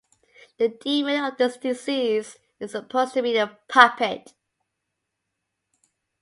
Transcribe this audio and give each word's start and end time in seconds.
The 0.57 0.69
demon 0.69 1.23
of 1.23 1.37
the 1.37 1.47
disease 1.61 2.39
is 2.59 2.71
supposed 2.71 3.13
to 3.13 3.21
be 3.21 3.37
in 3.37 3.47
the 3.47 3.55
puppet. 3.67 4.33